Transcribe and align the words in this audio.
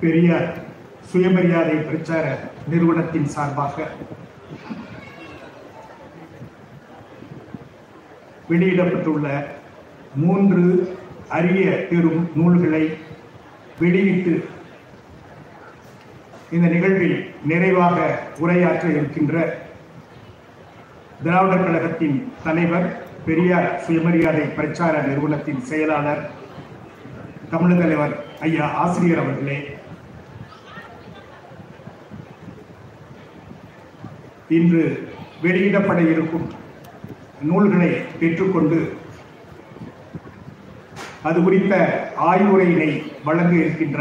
பெரியார் 0.00 0.48
சுயமரியாதை 1.10 1.76
பிரச்சார 1.80 2.24
நிறுவனத்தின் 2.68 3.28
சார்பாக 3.28 3.86
வெளியிடப்பட்டுள்ள 8.50 9.26
மூன்று 10.14 10.62
அரிய 11.28 11.64
பெரும் 11.90 12.22
நூல்களை 12.34 12.84
வெளியிட்டு 13.78 14.34
இந்த 16.52 16.66
நிகழ்வில் 16.66 17.18
நிறைவாக 17.44 17.96
உரையாற்ற 18.38 18.84
இருக்கின்ற 18.90 19.34
திராவிடர் 21.22 21.64
கழகத்தின் 21.64 22.18
தலைவர் 22.44 22.88
பெரியார் 23.26 23.68
சுயமரியாதை 23.86 24.46
பிரச்சார 24.50 24.94
நிறுவனத்தின் 25.02 25.62
செயலாளர் 25.62 26.22
தமிழக 27.50 27.80
தலைவர் 27.80 28.14
ஐயா 28.40 28.66
ஆசிரியர் 28.76 29.22
அவர்களே 29.22 29.58
இன்று 34.48 34.82
வெளியிடப்பட 35.42 35.98
இருக்கும் 36.10 36.46
நூல்களை 37.42 37.90
பெற்றுக்கொண்டு 38.20 38.78
அது 41.22 41.42
குறித்த 41.42 41.74
ஆய்வுரையினை 42.16 42.90
வழங்க 43.24 43.54
இருக்கின்ற 43.56 44.00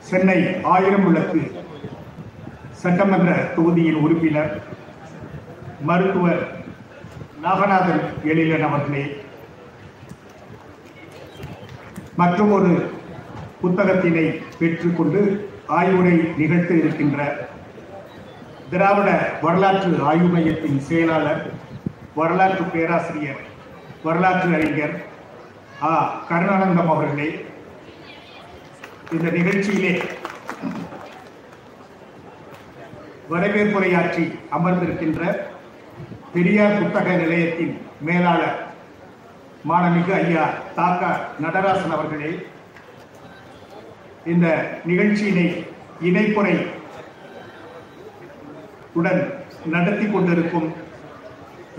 சென்னை 0.00 0.38
ஆயிரம் 0.62 1.04
விளக்கு 1.04 1.40
சட்டமன்ற 2.72 3.30
தொகுதியின் 3.56 4.00
உறுப்பினர் 4.00 4.52
மருத்துவர் 5.82 6.42
நாகநாதன் 7.42 8.02
எழிலன் 8.24 8.62
அவர்களே. 8.62 9.04
மற்றும் 12.16 12.52
ஒரு 12.52 12.72
புத்தகத்தினை 13.60 14.24
பெற்றுக்கொண்டு 14.58 15.20
ஆய்வுரை 15.66 16.14
நிகழ்த்த 16.36 16.74
இருக்கின்ற 16.74 17.18
திராவிட 18.70 19.10
வரலாற்று 19.42 19.90
ஆய்வு 20.04 20.28
மையத்தின் 20.28 20.80
செயலாளர் 20.80 21.42
வரலாற்று 22.16 22.64
பேராசிரியர் 22.72 23.40
வரலாற்று 24.04 24.50
அறிஞர் 24.56 24.94
ஆ. 25.84 25.92
கருணானந்தம் 26.28 26.90
அவர்களே 26.90 27.28
இந்த 29.12 29.28
நிகழ்ச்சியிலே 29.36 29.92
வரவேற்புரையாற்றி 33.28 34.24
அமர்ந்திருக்கின்ற 34.50 35.22
பெரியார் 36.32 36.78
புத்தக 36.78 37.16
நிலையத்தின் 37.16 37.74
மேலாளர் 38.00 38.58
மாணமிகு 39.64 40.12
ஐயா 40.18 40.44
தாக்கா 40.74 41.10
நடராசன் 41.40 41.90
அவர்களே 41.90 42.30
இந்த 44.26 44.46
நிகழ்ச்சியினை 44.84 45.46
இணைப்புரை 46.00 46.54
உடன் 48.94 49.20
நடத்தி 49.66 50.06
கொண்டிருக்கும் 50.06 50.68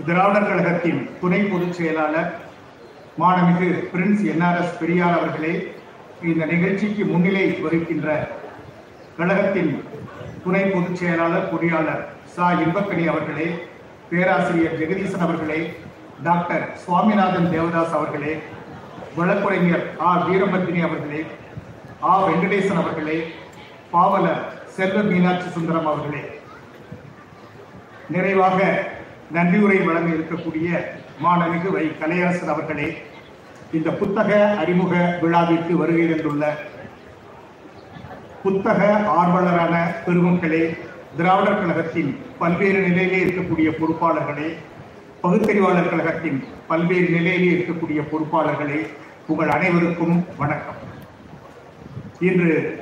திராவிடர் 0.06 0.48
கழகத்தின் 0.48 1.08
துணை 1.20 1.40
பொதுச் 1.42 1.74
செயலாளர் 1.74 2.30
மாணமிகு 3.18 3.68
பிரின்ஸ் 3.90 4.24
என்ஆர்எஸ் 4.32 4.78
பெரியார் 4.78 5.18
அவர்களே 5.18 5.52
இந்த 6.22 6.44
நிகழ்ச்சிக்கு 6.46 7.04
முன்னிலை 7.04 7.44
வகிக்கின்ற 7.62 8.08
கழகத்தின் 9.18 9.72
துணை 10.44 10.62
பொதுச் 10.66 10.96
செயலாளர் 10.96 11.50
பொறியாளர் 11.52 12.02
சா. 12.34 12.46
இன்பக்கணி 12.60 13.04
அவர்களே 13.06 13.48
பேராசிரியர் 14.10 14.78
ஜெகதீசன் 14.80 15.18
அவர்களே 15.18 15.60
டாக்டர் 16.22 16.64
சுவாமிநாதன் 16.76 17.50
தேவதாஸ் 17.52 17.94
அவர்களே 17.94 18.32
வழக்குரைஞர் 19.16 19.84
ஆ. 20.00 20.10
வீரபத்தினி 20.26 20.80
அவர்களே 20.82 21.20
ஆ. 22.02 22.14
வெங்கடேசன் 22.26 22.80
அவர்களே 22.80 23.18
பாவலர் 23.90 24.42
செல்வ 24.76 25.02
மீனாட்சி 25.02 25.48
சுந்தரம் 25.50 25.86
அவர்களே. 25.86 26.22
நிறைவாக 28.08 28.58
நன்றியுரை 29.30 29.78
வழங்க 29.84 30.10
இருக்கக்கூடிய 30.14 30.68
மாணவிகு 31.20 31.70
வை 31.70 31.84
கலையரசன் 32.00 32.48
அவர்களே 32.48 32.88
இந்த 33.72 33.90
புத்தக 33.90 34.30
அறிமுக 34.62 35.18
விழாவிற்கு 35.20 35.76
வருகை 35.76 36.06
தந்துள்ள 36.08 36.56
புத்தக 38.42 38.80
ஆர்வலரான 39.20 39.74
பெருமக்களே 40.06 40.76
திராவிடர் 41.16 41.60
கழகத்தின் 41.60 42.18
பல்வேறு 42.38 42.80
நிலையிலே 42.88 43.18
இருக்கக்கூடிய 43.24 43.70
பொறுப்பாளர்களே 43.80 44.48
பகுத்தறிவாளர் 45.22 45.90
கழகத்தின் 45.90 46.44
பல்வேறு 46.66 47.08
நிலையிலே 47.08 47.50
இருக்கக்கூடிய 47.56 48.00
பொறுப்பாளர்களே 48.12 48.80
உங்கள் 49.26 49.48
அனைவருக்கும் 49.48 50.26
வணக்கம். 50.36 50.80
இன்று 52.20 52.80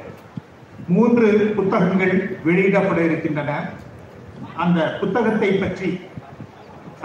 மூன்று 0.87 1.53
புத்தகங்கள் 1.57 2.39
வெளியிடப்பட 2.45 3.01
இருக்கின்றன. 3.05 3.80
அந்த 4.65 4.79
புத்தகத்தை 5.01 5.51
பற்றி 5.53 5.91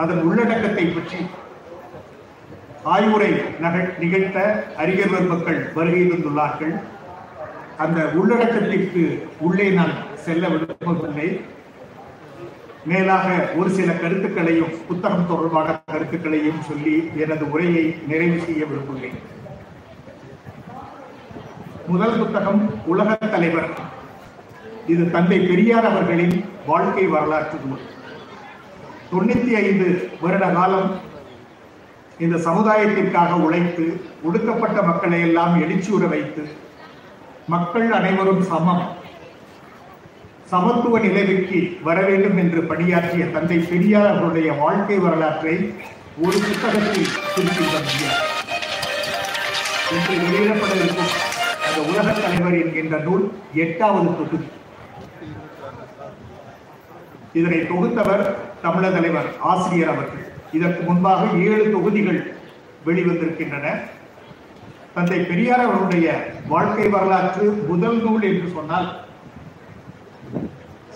அதன் 0.02 0.22
உள்ளடக்கத்தை 0.28 0.86
பற்றி 0.88 1.20
ஆய்வுரை 2.94 3.30
நகழ் 3.64 3.90
நிகழ்த்த 4.02 4.40
அறிஞர் 4.82 5.14
பெருமக்கள் 5.14 5.60
வருகை 5.78 6.02
தந்துள்ளார்கள். 6.02 6.74
அந்த 7.84 8.00
உள்ளடக்கத்திற்கு 8.20 9.04
உள்ளே 9.40 9.68
நான் 9.70 9.94
செல்ல 10.26 10.48
விரும்பவில்லை. 10.48 11.30
மேலாக 12.92 13.28
ஒரு 13.60 13.70
சில 13.78 13.92
கருத்துக்களையும் 13.92 14.74
புத்தகம் 14.88 15.28
தொடர்பான 15.28 15.68
கருத்துக்களையும் 15.94 16.62
சொல்லி 16.70 16.96
எனது 17.24 17.46
உரையை 17.52 17.86
நிறைவு 18.08 18.38
செய்ய 18.46 18.62
விரும்புகிறேன். 18.66 19.18
முதல் 21.88 22.18
புத்தகம் 22.22 22.62
உலக 22.94 23.16
தலைவர் 23.34 23.72
இது 24.94 25.04
தந்தை 25.14 25.38
பெரியார் 25.50 25.88
அவர்களின் 25.90 26.36
வாழ்க்கை 26.66 27.06
வரலாற்று 27.14 27.58
நூல். 27.66 27.86
தொண்ணூத்தி 29.12 29.52
ஐந்து 29.62 29.88
வருட 30.24 30.46
காலம் 30.58 30.90
இந்த 32.26 32.36
சமுதாயத்திற்காக 32.48 33.32
உழைத்து 33.46 33.86
ஒடுக்கப்பட்ட 34.28 34.78
மக்களை 34.90 35.20
எல்லாம் 35.28 35.54
எழுச்சியுற 35.64 36.04
வைத்து 36.14 36.44
மக்கள் 37.54 37.88
அனைவரும் 38.00 38.44
சமம் 38.52 38.84
சமத்துவ 40.52 41.00
நிலைவுக்கு 41.06 41.60
வர 41.88 41.98
வேண்டும் 42.08 42.38
என்று 42.44 42.62
பணியாற்றிய 42.72 43.26
தந்தை 43.36 43.58
பெரியார் 43.72 44.12
அவருடைய 44.14 44.50
வாழ்க்கை 44.64 44.98
வரலாற்றை 45.06 45.56
ஒரு 46.26 46.38
புத்தகத்தில் 46.48 47.10
குறிப்பிட்ட 47.36 47.78
முடியாது. 47.86 48.22
இன்று 49.96 50.16
வெளியிடப்பட 50.26 50.74
இருக்கும் 50.84 51.14
அந்த 51.68 51.80
உலக 51.90 52.08
தலைவர் 52.20 52.60
என்கின்ற 52.62 52.98
நூல் 53.08 53.26
எட்டாவது 53.66 54.12
தொகுதி. 54.20 54.48
இதனை 57.40 57.58
தொகுத்தவர் 57.62 58.24
தமிழக 58.62 58.94
தலைவர் 58.96 59.30
ஆசிரியர் 59.40 59.92
அவர்கள். 59.94 60.24
இதற்கு 60.52 60.82
முன்பாக 60.84 61.26
ஏழு 61.38 61.72
தொகுதிகள் 61.72 62.34
வெளிவந்திருக்கின்றன. 62.86 63.66
தந்தை 64.94 65.20
பெரியார் 65.20 65.60
அவருடைய 65.60 66.08
வாழ்க்கை 66.48 66.88
வரலாற்று 66.88 67.46
முதல் 67.68 67.98
நூல் 68.04 68.22
என்று 68.22 68.52
சொன்னால் 68.54 68.88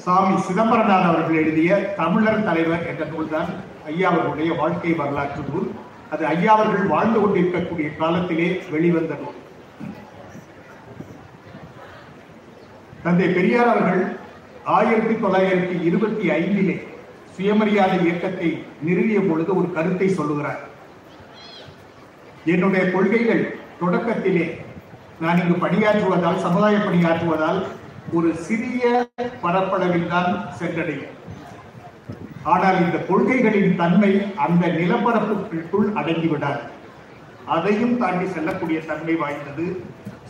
சாமி 0.03 0.35
சிதம்பரநாத் 0.35 1.07
அவர்கள் 1.09 1.35
எழுதிய 1.35 1.94
தமிழர் 1.97 2.44
தலைவர் 2.44 2.88
என்ற 2.88 3.06
நூல்தான் 3.06 3.50
ஐயா 3.85 4.09
அவர்களுடைய 4.09 4.53
வாழ்க்கை 4.53 4.94
வரலாற்று 4.94 5.44
நூல். 5.50 5.67
அது 6.09 6.25
ஐயா 6.25 6.53
அவர்கள் 6.53 6.88
வாழ்ந்து 6.88 7.19
கொண்டிருக்கக்கூடிய 7.21 7.89
காலத்திலே 7.97 8.61
வெளிவந்த 8.71 9.16
நூல். 9.23 9.38
தந்தை 13.03 13.27
பெரியார் 13.27 13.67
அவர்கள் 13.67 14.19
ஆயிரத்தி 14.66 15.14
தொள்ளாயிரத்தி 15.14 15.84
இருபத்தி 15.84 16.30
ஐந்திலே 16.30 16.88
சுயமரியாதை 17.36 17.97
இயக்கத்தை 18.06 18.66
நிறுவிய 18.81 19.20
பொழுது 19.20 19.56
ஒரு 19.56 19.74
கருத்தை 19.74 20.08
சொல்லுகிறார். 20.09 20.59
என்னுடைய 22.46 22.92
கொள்கைகள் 22.92 23.59
தொடக்கத்திலே 23.81 24.48
நான் 25.19 25.40
இங்கு 25.42 25.68
பணியாற்றுவதால் 25.68 26.44
சமுதாய 26.45 26.78
பணியாற்றுவதால் 26.78 27.66
ஒரு 28.13 28.36
சிறிய 28.36 29.10
பரப்பளவில் 29.42 30.07
தான் 30.07 30.45
சென்றடையும். 30.60 31.16
ஆனால் 32.44 32.78
இந்த 32.86 32.98
கொள்கைகளின் 32.98 33.75
தன்மை 33.75 34.12
அந்த 34.36 34.68
நிலப்பரப்புக்குள் 34.68 35.89
அடங்கிவிடாது. 36.01 36.62
அதையும் 37.45 37.98
தாண்டி 37.98 38.25
செல்லக்கூடிய 38.25 38.80
தன்மை 38.80 39.16
வாய்ந்தது. 39.16 39.83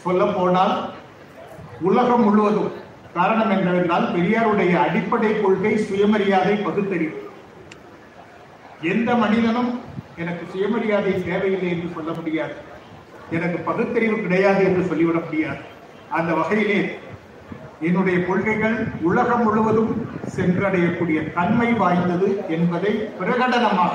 சொல்ல 0.03 0.25
போனால் 0.25 0.94
உலகம் 1.81 2.24
முழுவதும் 2.24 2.71
காரணம் 3.13 3.50
என்னவென்றால் 3.50 4.07
பெரியாருடைய 4.15 4.73
அடிப்படை 4.85 5.41
கொள்கை 5.41 5.77
சுயமரியாதை 5.77 6.56
பகுத்தறிவு. 6.56 7.29
எந்த 8.81 9.15
மனிதனும் 9.15 9.79
எனக்கு 10.17 10.45
சுயமரியாதை 10.51 11.13
தேவையில்லை 11.23 11.69
என்று 11.69 11.89
சொல்ல 11.94 12.11
முடியாது. 12.11 12.53
எனக்கு 13.31 13.57
பகுத்தறிவு 13.57 14.17
கிடையாது 14.17 14.63
என்று 14.63 14.83
சொல்லிவிட 14.83 15.19
முடியாது. 15.19 15.61
அந்த 16.09 16.33
வகையிலே 16.33 17.00
என்னுடைய 17.81 18.25
கொள்கைகள் 18.25 18.77
உலகம் 19.01 19.44
முழுவதும் 19.44 19.91
சென்றடையக்கூடிய 20.35 21.33
தன்மை 21.33 21.73
வாய்ந்தது 21.73 22.44
என்பதை 22.50 22.94
பிரகடனமாக 23.19 23.91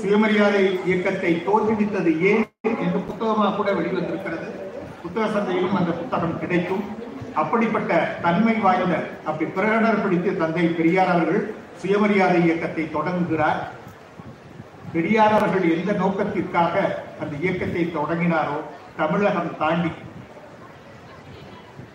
சுயமரியாதை 0.00 0.80
இயக்கத்தை 0.86 1.42
தோற்றுவித்தது 1.46 2.20
ஏன் 2.20 2.44
என்று 2.62 2.98
புத்தகமாக 2.98 3.56
கூட 3.56 3.72
வெளிவந்திருக்கிறது. 3.72 4.48
புத்தக 5.02 5.26
சந்தையிலும் 5.26 5.74
அந்த 5.74 5.90
புத்தகம் 5.90 6.38
கிடைக்கும். 6.38 6.84
அப்படிப்பட்ட 7.34 7.92
தன்மை 8.22 8.54
வாய்ந்த 8.54 8.94
அப்படி 9.24 9.50
பிரகடனப்படுத்திய 9.50 10.36
தந்தை 10.36 10.66
பெரியார் 10.68 11.08
அவர்கள் 11.08 11.40
சுயமரியாதை 11.82 12.40
இயக்கத்தை 12.44 12.90
தொடங்குகிறார். 12.90 13.60
பெரியார் 14.92 15.32
அவர்கள் 15.32 15.64
எந்த 15.70 15.92
நோக்கத்திற்காக 15.92 16.74
அந்த 17.20 17.36
இயக்கத்தை 17.40 17.84
தொடங்கினாரோ 17.96 18.58
தமிழகம் 18.96 19.56
தாண்டி 19.58 19.90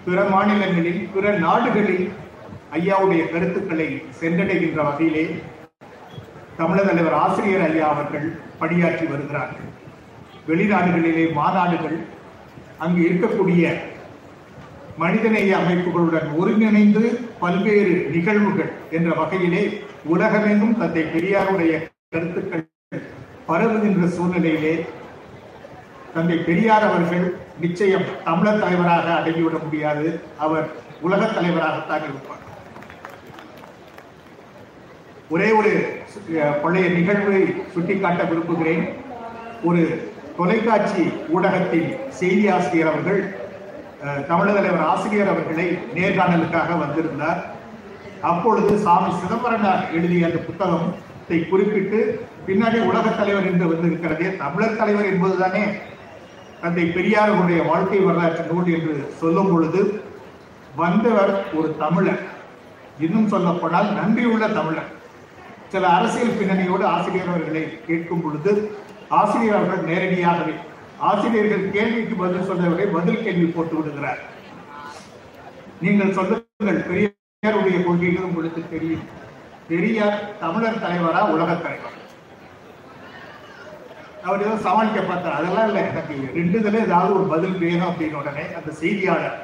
பிற 0.05 0.23
மாநிலங்களில் 0.23 1.09
பிற 1.13 1.31
நாடுகளில் 1.37 2.05
ஐயாவுடைய 2.71 3.29
கருத்துக்களை 3.29 3.87
சென்றடைகின்ற 4.21 4.83
வகையிலே 4.83 5.25
தமிழக 6.57 6.87
தலைவர் 6.87 7.13
ஆசிரியர் 7.13 7.61
ஐயா 7.61 7.87
அவர்கள் 7.87 8.27
பணியாற்றி 8.59 9.05
வருகிறார்கள் 9.05 9.67
வெளிநாடுகளிலே 10.47 11.33
மாநாடுகள் 11.33 11.97
அங்கு 12.77 13.01
இருக்கக்கூடிய 13.01 13.63
மனிதநேய 14.99 15.57
அமைப்புகளுடன் 15.57 16.35
ஒருங்கிணைந்து 16.37 17.03
பல்வேறு 17.39 18.09
நிகழ்வுகள் 18.11 18.71
என்ற 18.91 19.13
வகையிலே 19.13 19.63
உலகமெங்கும் 20.05 20.77
தந்தை 20.77 21.03
பெரியாருடைய 21.03 21.73
கருத்துக்கள் 22.09 22.65
பரவுகின்ற 23.47 24.07
சூழ்நிலையிலே 24.07 24.73
தந்தை 26.13 26.37
பெரியார் 26.37 26.83
அவர்கள் 26.83 27.25
நிச்சயம் 27.59 28.05
தமிழர் 28.23 28.59
தலைவராக 28.59 29.13
அடங்கிவிட 29.13 29.57
முடியாது. 29.63 30.05
அவர் 30.37 30.67
உலக 31.01 31.25
தலைவராகத்தான் 31.25 32.03
இருப்பார். 32.03 32.35
ஒரே 35.29 35.51
ஒரு 35.51 35.71
அஹ், 36.33 36.61
பழைய 36.61 36.89
நிகழ்வை 36.89 37.41
சுட்டிக்காட்ட 37.73 38.23
விரும்புகிறேன். 38.23 38.83
ஒரு 39.63 39.81
தொலைக்காட்சி 40.37 41.03
ஊடகத்தின் 41.33 41.89
செய்தி 42.09 42.47
ஆசிரியர் 42.47 42.87
அவர்கள் 42.87 43.19
தமிழக 43.99 44.59
தலைவர் 44.59 44.87
ஆசிரியர் 44.87 45.27
அவர்களை 45.27 45.77
நேர்காணலுக்காக 45.95 46.77
வந்திருந்தார். 46.79 47.39
அப்பொழுது 48.21 48.77
சாமி 48.77 49.11
சிதம்பரனார் 49.19 49.91
எழுதிய 49.93 50.25
அந்த 50.25 50.37
புத்தகத்தை 50.37 51.47
குறிப்பிட்டு 51.47 52.27
பின்னாடி 52.47 52.77
உலகத் 52.83 53.17
தலைவர் 53.17 53.47
என்று 53.51 53.65
வந்திருக்கிறதே 53.73 54.37
தமிழர் 54.37 54.77
தலைவர் 54.77 55.09
என்பதுதானே? 55.13 55.63
தந்தை 56.61 56.83
பெரியாருடைய 56.83 57.65
வாழ்க்கை 57.65 57.99
வரலாற்று 57.99 58.45
நூல் 58.53 58.73
என்று 58.73 59.13
சொல்லும் 59.19 59.51
பொழுது 59.51 60.03
வந்தவர் 60.75 61.53
ஒரு 61.53 61.75
தமிழர். 61.77 62.23
இன்னும் 62.99 63.27
சொல்ல 63.27 63.49
போனால் 63.49 63.93
நன்றியுள்ள 63.93 64.47
தமிழர். 64.47 64.89
சில 65.67 65.87
அரசியல் 65.87 66.37
பின்னணியோடு 66.39 66.83
ஆசிரியர் 66.83 67.27
அவர்களை 67.27 67.79
கேட்கும் 67.87 68.21
பொழுது 68.21 68.71
ஆசிரியர் 69.09 69.55
அவர்கள் 69.55 69.85
நேரடியாகவே 69.85 70.53
ஆசிரியர்கள் 71.07 71.63
கேள்விக்கு 71.75 72.15
பதில் 72.21 72.47
சொல்லவில்லை 72.49 72.85
பதில் 72.95 73.23
கேள்வி 73.25 73.47
போட்டு 73.55 73.75
விடுகிறார். 73.77 74.21
நீங்கள் 75.83 76.15
சொல்லுங்கள் 76.17 76.81
பெரியாருடைய 76.89 77.77
கொள்கைகள் 77.85 78.27
உங்களுக்கு 78.29 78.61
தெரியும். 78.73 79.05
பெரியார் 79.69 80.19
தமிழர் 80.41 80.83
தலைவரா 80.83 81.21
உலக 81.33 81.49
தலைவர். 81.65 81.95
அவர் 84.27 84.43
ஏதோ 84.45 84.55
சமாளிக்க 84.65 85.01
பார்த்தார். 85.01 85.37
அதெல்லாம் 85.39 85.67
இல்லை 85.69 85.83
எனக்கு 85.91 86.15
ரெண்டு 86.39 86.57
இதுல 86.61 86.81
ஏதாவது 86.87 87.11
ஒரு 87.17 87.27
பதில் 87.33 87.59
வேணும் 87.63 87.89
அப்படின்னு 87.89 88.19
உடனே 88.21 88.45
அந்த 88.59 88.71
செய்தியாளர் 88.81 89.37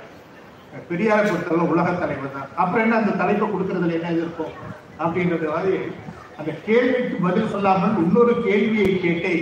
பெரியாரை 0.89 1.25
பொறுத்தவரை 1.27 1.65
உலக 1.73 1.89
தலைவர் 2.01 2.35
தான். 2.37 2.49
அப்புறம் 2.61 2.83
என்ன 2.85 2.97
அந்த 3.01 3.17
தலைப்பை 3.21 3.45
கொடுக்கறதுல 3.49 3.97
என்ன 3.99 4.09
இருக்கும்? 4.21 4.55
அப்படின்றது 5.03 5.47
மாதிரி 5.53 5.77
அந்த 6.39 6.51
கேள்விக்கு 6.65 7.17
பதில் 7.27 7.53
சொல்லாமல் 7.53 7.99
இன்னொரு 8.03 8.33
கேள்வியை 8.47 8.91
கேட்டே 9.05 9.33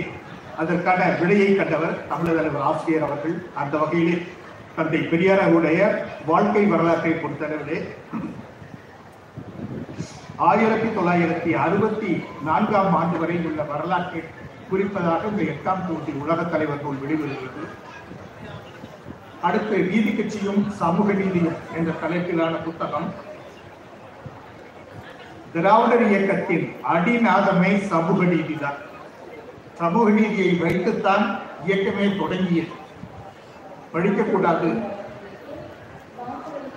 அதற்கான 0.58 1.04
விடையை 1.20 1.56
கண்டவர் 1.56 2.06
தமிழக 2.08 2.36
தலைவர் 2.36 2.62
ஆசிரியர் 2.62 3.02
அவர்கள். 3.02 3.46
அந்த 3.54 3.78
வகையிலே 3.78 4.22
தந்தை 4.76 5.00
பெரியாருடைய 5.00 5.80
வாழ்க்கை 6.26 6.64
வரலாற்றை 6.64 7.12
பொறுத்தளவிலே 7.12 7.78
ஆயிரத்தி 10.36 10.88
தொள்ளாயிரத்தி 10.88 11.50
அறுபத்தி 11.64 12.24
நான்காம் 12.44 12.94
ஆண்டு 12.94 13.18
வரை 13.18 13.36
உள்ள 13.44 13.62
வரலாற்றை 13.62 14.22
குறிப்பதாக 14.70 15.28
இந்த 15.30 15.42
எட்டாம் 15.52 15.86
தொகுதி 15.86 16.12
உலகத் 16.12 16.50
தலைவர் 16.50 16.82
நூல் 16.82 17.02
வெளிவருகிறது. 17.04 17.68
அடுத்து 19.42 19.78
நீதி 19.78 20.12
கட்சியும் 20.14 20.70
சமூக 20.70 21.12
நீதியும் 21.12 21.60
என்ற 21.76 21.92
தலைப்பிலான 22.02 22.62
புத்தகம். 22.64 23.14
திராவிடர் 25.52 26.08
இயக்கத்தின் 26.08 26.72
அடிநாதமே 26.94 27.72
சமூக 27.86 28.24
நீதிதான். 28.24 28.92
சமூக 29.78 30.10
நீதியை 30.10 30.50
வைத்துத்தான் 30.54 31.24
இயக்கமே 31.66 32.16
தொடங்கியது. 32.16 32.74
படிக்கக்கூடாது. 33.94 34.68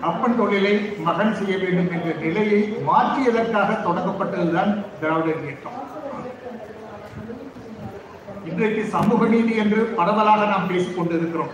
அப்பன் 0.02 0.38
தொழிலை 0.38 0.74
மகன் 1.00 1.36
செய்ய 1.36 1.58
வேண்டும் 1.58 1.92
என்ற 1.92 2.10
நிலையை 2.24 2.60
மாற்றியதற்காக 2.88 3.78
தொடங்கப்பட்டதுதான் 3.86 4.72
திராவிடர் 5.00 5.44
இயக்கம். 5.44 5.78
இன்றைக்கு 8.50 8.84
சமூக 8.96 9.26
நீதி 9.26 9.56
என்று 9.56 9.84
பரவலாக 9.84 10.46
நாம் 10.46 10.68
பேசிக் 10.68 10.98
கொண்டிருக்கிறோம். 10.98 11.54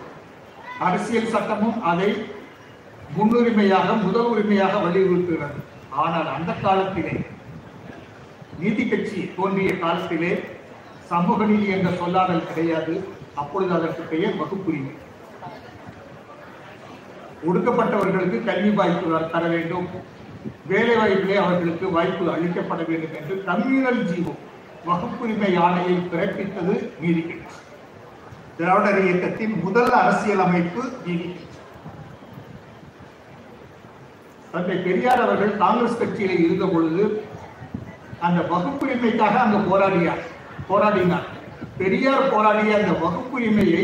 அரசியல் 0.80 1.32
சட்டமும் 1.36 1.84
அதை 1.84 2.10
முன்னுரிமையாக 3.18 3.94
முதல் 3.94 4.26
உரிமையாக 4.26 4.78
வலியுறுத்துகிறது. 4.78 5.60
ஆனால் 5.90 6.30
அந்த 6.36 6.52
காலத்திலே 6.54 7.16
நீதி 8.60 8.88
கட்சி 8.88 9.32
தோன்றிய 9.38 9.80
காலத்திலே 9.80 10.34
சமூக 11.14 11.46
நீதி 11.50 11.68
என்ற 11.76 11.90
சொல்லாடல் 12.02 12.48
கிடையாது. 12.50 12.94
அப்பொழுது 13.42 13.74
அதற்கு 13.78 14.04
பெயர் 14.14 14.40
வகுப்புரிமை. 14.42 14.94
ஒடுக்கப்பட்டவர்களுக்கு 17.50 18.38
கல்வி 18.50 18.72
வாய்ப்பு 18.80 19.22
தர 19.34 19.44
வேண்டும். 19.56 19.88
வேலை 20.72 20.96
வாய்ப்பிலே 21.00 21.36
அவர்களுக்கு 21.44 21.86
வாய்ப்பு 21.98 22.24
அளிக்கப்பட 22.34 22.82
வேண்டும் 22.90 23.16
என்று 23.20 23.36
கம்யூனல் 23.50 24.02
ஜீவோ 24.10 24.34
வகுப்புரிமை 24.88 25.52
ஆணையை 25.66 25.96
பிறப்பித்தது 26.12 26.76
நீதி 27.02 27.24
திராவிடர் 28.58 29.00
இயக்கத்தின் 29.04 29.56
முதல் 29.66 29.94
அரசியல் 30.02 30.44
அமைப்பு 30.46 30.82
நீதி 31.06 31.28
தந்தை 34.52 34.78
பெரியார் 34.88 35.24
அவர்கள் 35.26 35.54
காங்கிரஸ் 35.64 36.00
கட்சியில 36.02 36.36
இருந்த 36.46 36.66
பொழுது 36.74 37.06
அந்த 38.28 38.42
வகுப்புரிமைக்காக 38.52 39.38
அங்கு 39.46 39.62
போராடியார் 39.70 40.24
போராடினார். 40.70 41.28
பெரியார் 41.78 42.32
போராடிய 42.34 42.72
அந்த 42.80 42.92
வகுப்புரிமையை 43.04 43.84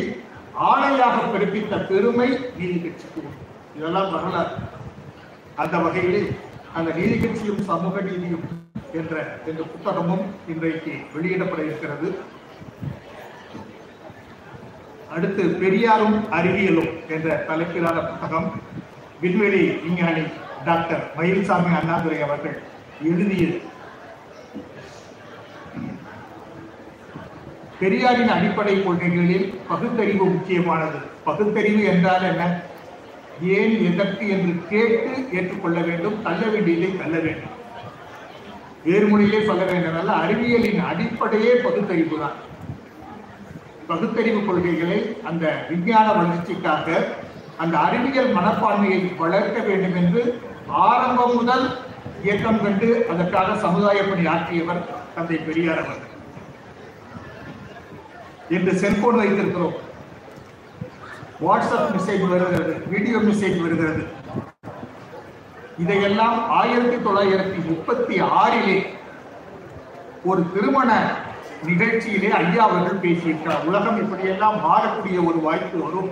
ஆணையாக 0.69 1.17
பிறப்பித்த 1.33 1.73
பெருமை 1.89 2.29
நீதி 2.57 2.77
கட்சிக்கு 2.79 3.21
இதெல்லாம் 3.77 4.12
வரலாறு. 4.15 4.53
அந்த 5.62 5.77
வகையிலே 5.86 6.24
அந்த 6.77 6.89
நீதி 6.98 7.15
கட்சியும் 7.19 7.63
சமூக 7.69 8.01
நீதியும் 8.09 8.45
என்ற 9.00 9.15
இந்த 9.50 9.62
புத்தகமும் 9.71 10.25
இன்றைக்கு 10.51 10.93
வெளியிடப்பட 11.13 11.62
இருக்கிறது. 11.69 12.09
அடுத்து 15.15 15.43
பெரியாரும் 15.62 16.17
அறிவியலும் 16.38 16.91
என்ற 17.15 17.27
தலைப்பிலான 17.50 17.98
புத்தகம் 18.09 18.48
விண்வெளி 19.21 19.63
விஞ்ஞானி 19.83 20.24
டாக்டர் 20.65 21.03
மயில்சாமி 21.17 21.71
அண்ணாதுரை 21.79 22.19
அவர்கள் 22.21 22.57
எழுதியது. 23.12 23.57
பெரியாரின் 27.79 28.27
அடிப்படை 28.27 28.83
கொள்கைகளில் 28.83 29.59
பகுத்தறிவு 29.67 30.25
முக்கியமானது. 30.25 30.98
பகுத்தறிவு 31.24 31.83
என்றால் 31.83 32.24
என்ன? 32.24 32.62
ஏன் 33.41 33.93
எதற்கு 33.93 34.29
என்று 34.29 34.67
கேட்டு 34.69 35.27
ஏற்றுக்கொள்ள 35.33 35.79
வேண்டும் 35.79 36.21
தள்ள 36.21 36.45
வேண்டியதை 36.45 36.98
தள்ள 36.98 37.19
வேண்டும். 37.19 37.57
வேறு 38.83 39.45
சொல்ல 39.45 39.63
வேண்டும் 39.63 40.09
அறிவியலின் 40.09 40.79
அடிப்படையே 40.79 41.53
பகுத்தறிவு 41.55 42.19
தான். 42.19 42.38
பகுத்தறிவு 43.88 44.45
கொள்கைகளை 44.45 45.15
அந்த 45.24 45.65
விஞ்ஞான 45.69 46.12
வளர்ச்சிக்காக 46.12 47.07
அந்த 47.57 47.77
அறிவியல் 47.77 48.36
மனப்பான்மையை 48.36 49.17
வளர்க்க 49.17 49.62
வேண்டும் 49.62 49.95
என்று 49.95 50.41
ஆரம்பம் 50.67 51.36
முதல் 51.36 51.77
இயக்கம் 52.24 52.62
கண்டு 52.62 53.05
அதற்காக 53.09 53.57
சமுதாய 53.57 54.03
பணி 54.03 54.25
ஆற்றியவர் 54.25 54.86
தந்தை 55.15 55.38
பெரியார் 55.38 55.77
அவர்கள். 55.77 56.17
இன்று 58.56 58.74
செல்போன் 58.82 59.20
வைத்திருக்கிறோம். 59.20 59.75
வாட்ஸ்அப் 61.46 61.91
மெசேஜ் 61.96 62.24
வருகிறது 62.29 62.74
வீடியோ 62.94 63.18
மெசேஜ் 63.18 63.58
வருகிறது. 63.63 64.03
இதையெல்லாம் 65.84 66.38
ஆயிரத்தி 66.60 66.98
தொள்ளாயிரத்தி 67.06 67.60
முப்பத்தி 67.68 68.15
ஆறிலே 68.39 68.77
ஒரு 70.29 70.41
திருமண 70.53 70.89
நிகழ்ச்சியிலே 71.68 72.29
ஐயா 72.39 72.63
அவர்கள் 72.70 73.03
பேசியிருக்கிறார். 73.06 73.65
உலகம் 73.70 74.00
இப்படியெல்லாம் 74.03 74.58
மாறக்கூடிய 74.65 75.18
ஒரு 75.29 75.39
வாய்ப்பு 75.48 75.77
வரும். 75.84 76.10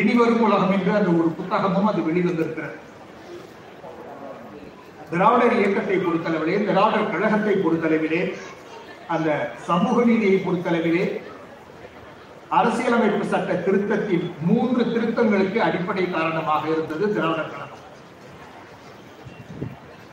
இனி 0.00 0.14
வரும் 0.14 0.42
உலகம் 0.48 0.74
என்று 0.76 0.92
அந்த 0.98 1.10
ஒரு 1.20 1.30
புத்தகமும் 1.38 1.88
அது 1.90 2.02
வெளிவந்திருக்கிறது. 2.08 2.76
திராவிடர் 5.10 5.58
இயக்கத்தை 5.58 5.96
பொறுத்தளவிலே 5.96 6.56
திராவிடர் 6.68 7.10
கழகத்தை 7.10 7.54
பொறுத்தளவிலே 7.64 8.22
அந்த 9.14 9.30
சமூக 9.68 10.04
நீதியை 10.04 10.36
பொறுத்தளவிலே 10.44 11.04
அரசியலமைப்பு 12.50 13.24
சட்ட 13.24 13.52
திருத்தத்தின் 13.52 14.30
மூன்று 14.40 14.84
திருத்தங்களுக்கு 14.84 15.56
அடிப்படை 15.56 16.10
காரணமாக 16.10 16.68
இருந்தது 16.68 17.14
திராவிட 17.14 17.42
கழகம். 17.42 17.82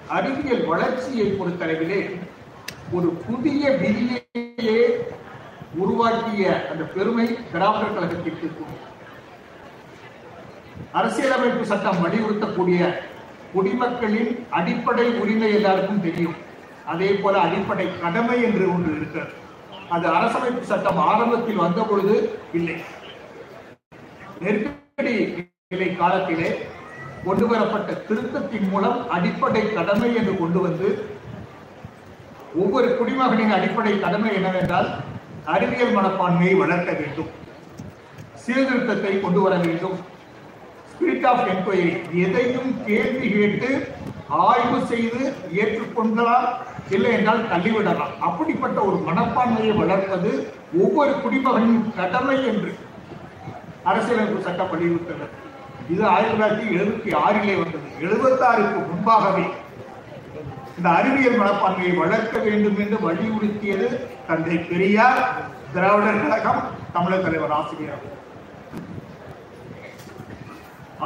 அறிவியல் 0.07 0.65
வளர்ச்சியை 0.65 1.27
பொறுத்தளவிலே 1.31 2.19
ஒரு 2.91 3.09
புதிய 3.09 3.69
விதியையே 3.69 5.05
உருவாக்கிய 5.75 6.69
அந்த 6.71 6.83
பெருமை 6.83 7.37
திராவிட 7.51 7.99
கழகத்திற்கு 7.99 8.65
அரசியலமைப்பு 10.91 11.65
சட்டம் 11.65 12.05
வலியுறுத்தக்கூடிய 12.05 12.95
குடிமக்களின் 13.53 14.45
அடிப்படை 14.49 15.07
உரிமை 15.09 15.53
எல்லாருக்கும் 15.53 16.01
தெரியும். 16.01 16.35
அதே 16.85 17.13
போல 17.13 17.39
அடிப்படை 17.39 17.99
கடமை 18.01 18.43
என்று 18.43 18.73
ஒன்று 18.73 18.95
இருக்கிறது. 18.95 19.31
அது 19.95 20.05
அரசமைப்பு 20.17 20.63
சட்டம் 20.71 20.99
ஆரம்பத்தில் 21.11 21.63
வந்த 21.63 21.81
பொழுது 21.89 22.15
இல்லை. 22.57 22.75
நெருக்கடி 24.43 25.15
நிலை 25.71 25.89
காலத்திலே 26.01 26.49
கொண்டு 27.25 27.45
வரப்பட்ட 27.49 27.91
திருத்தத்தின் 28.07 28.69
மூலம் 28.71 28.99
அடிப்படை 29.15 29.63
கடமை 29.73 30.09
என்று 30.19 30.33
கொண்டு 30.41 30.59
வந்து 30.65 30.89
ஒவ்வொரு 32.61 32.87
குடிமகனின் 32.99 33.55
அடிப்படை 33.57 33.93
கடமை 33.99 34.31
என்னவென்றால் 34.37 34.89
அறிவியல் 35.55 35.95
மனப்பான்மையை 35.97 36.55
வளர்க்க 36.61 36.91
வேண்டும். 37.01 37.29
சீர்திருத்தத்தை 38.43 39.13
கொண்டு 39.19 39.41
வர 39.45 39.55
வேண்டும். 39.65 39.97
ஸ்பிரிட் 40.91 41.27
ஆஃப் 41.31 41.45
என்கொயரி 41.51 41.93
எதையும் 42.25 42.71
கேள்வி 42.87 43.29
கேட்டு 43.37 43.69
ஆய்வு 44.39 44.79
செய்து 44.85 45.21
ஏற்றுக்கொண்டால் 45.61 46.47
இல்லை 46.89 47.11
என்றால் 47.11 47.47
தள்ளிவிடலாம். 47.51 48.13
அப்படிப்பட்ட 48.19 48.77
ஒரு 48.81 48.97
மனப்பான்மையை 49.07 49.73
வளர்ப்பது 49.77 50.31
ஒவ்வொரு 50.83 51.13
குடிமகனின் 51.23 51.93
கடமை 51.95 52.37
என்று 52.47 52.71
அரசியலமைப்பு 53.83 54.45
சட்டம் 54.47 54.71
வலியுறுத்தது 54.73 55.27
இது 55.89 56.03
ஆயிரத்தி 56.05 56.35
தொள்ளாயிரத்தி 56.35 56.67
எழுபத்தி 56.79 57.11
ஆறிலே 57.25 57.55
வந்தது. 57.61 57.87
எழுபத்தாறுக்கு 58.05 58.79
முன்பாகவே 58.89 59.45
இந்த 60.77 60.89
அறிவியல் 60.89 61.39
மனப்பான்மையை 61.39 61.93
வளர்க்க 61.97 62.37
வேண்டும் 62.39 62.77
என்று 62.83 62.97
வலியுறுத்தியது 63.07 63.87
தந்தை 64.27 64.57
பெரியார் 64.57 65.21
திராவிடர் 65.73 66.21
கழகம் 66.21 66.61
தமிழர் 66.93 67.25
தலைவர் 67.25 67.51
ஆசிரியர் 67.51 68.01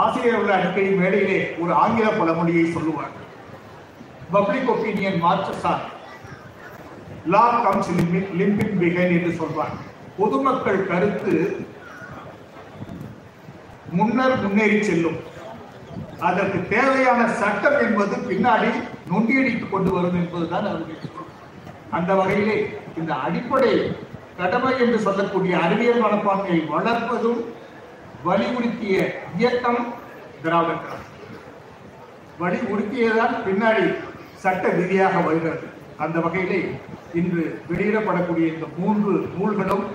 ஆசிரியர்கள் 0.04 0.56
அடிக்கடி 0.56 0.90
மேடையிலே 1.02 1.40
ஒரு 1.64 1.74
ஆங்கில 1.82 2.08
பழமொழியை 2.20 2.66
சொல்லுவார். 2.76 3.14
Public 4.36 4.72
opinion 4.74 5.20
marches 5.26 5.66
on 5.72 5.84
law 7.34 7.44
comes 7.66 7.92
limping 8.40 8.76
பிகைன் 8.82 9.14
என்று 9.18 9.32
சொல்வார். 9.42 9.76
பொதுமக்கள் 10.18 10.82
கருத்து 10.90 11.34
முன்னர் 13.98 14.38
முன்னேறி 14.44 14.80
செல்லும். 14.90 15.20
அதற்கு 16.28 16.60
தேவையான 16.76 17.22
சட்டம் 17.42 17.80
என்பது 17.86 18.16
பின்னாடி 18.30 18.70
நொண்டியடித்துக் 19.12 19.74
கொண்டு 19.74 19.90
வரும் 19.96 20.18
என்பதுதான் 20.22 20.68
அவருடைய 20.70 21.00
அந்த 21.98 22.12
வகையிலே 22.20 22.56
இந்த 23.00 23.12
அடிப்படை 23.26 23.72
கடமை 24.40 24.72
என்று 24.84 25.00
சொல்லக்கூடிய 25.08 25.54
அறிவியல் 25.66 26.04
மனப்பான்மையை 26.06 26.62
வளர்ப்பதும் 26.74 27.42
வலியுறுத்திய 28.26 28.96
இயக்கம் 29.38 29.82
திராவிடர் 30.44 30.84
கழகம் 30.86 31.12
வலியுறுத்தியதான் 32.42 33.36
பின்னாடி 33.46 33.86
சட்ட 34.44 34.64
விதியாக 34.78 35.16
வருகிறது. 35.28 35.66
அந்த 36.04 36.18
வகையிலே 36.26 36.60
இன்று 37.20 37.44
வெளியிடப்படக்கூடிய 37.70 38.46
இந்த 38.54 38.68
மூன்று 38.78 39.14
நூல்களும் 39.36 39.86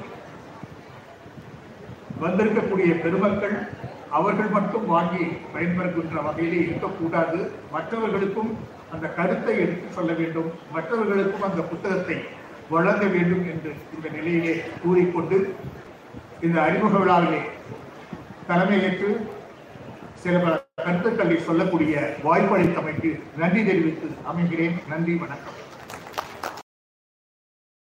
வந்திருக்கக்கூடிய 2.24 2.90
பெருமக்கள் 3.04 3.56
அவர்கள் 4.18 4.54
மட்டும் 4.56 4.86
வாங்கி 4.94 5.24
பயன்பெறுகின்ற 5.54 6.22
வகையிலே 6.28 6.60
இருக்கக்கூடாது. 6.68 7.40
மற்றவர்களுக்கும் 7.74 8.50
அந்த 8.94 9.06
கருத்தை 9.18 9.54
எடுத்து 9.64 9.88
சொல்ல 9.96 10.12
வேண்டும். 10.20 10.50
மற்றவர்களுக்கும் 10.76 11.46
அந்த 11.48 11.62
புத்தகத்தை 11.72 12.18
வழங்க 12.74 13.04
வேண்டும் 13.16 13.44
என்று 13.52 13.72
இந்த 13.96 14.08
நிலையிலே 14.16 14.54
கூறிக்கொண்டு 14.82 15.38
இந்த 16.46 16.58
அறிமுக 16.66 16.96
விழாவிலே 16.98 17.40
தலைமையேற்று 18.50 19.10
சில 20.22 20.38
பல 20.38 20.54
கருத்துக்களை 20.84 21.36
சொல்லக்கூடிய 21.48 21.94
வாய்ப்பளித்தமைக்கு 22.24 23.10
நன்றி 23.38 23.64
தெரிவித்து 23.64 24.08
அமைகிறேன். 24.30 24.76
நன்றி 24.88 25.14
வணக்கம். 25.14 25.58